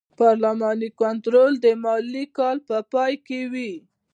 [0.19, 3.71] پارلماني کنټرول د مالي کال په پای کې وي.